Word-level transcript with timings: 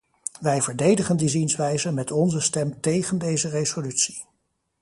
Wij 0.39 0.61
verdedigen 0.61 1.17
die 1.17 1.27
zienswijze 1.27 1.91
met 1.91 2.11
onze 2.11 2.39
stem 2.39 2.79
tegen 2.81 3.17
deze 3.17 3.49
resolutie. 3.49 4.23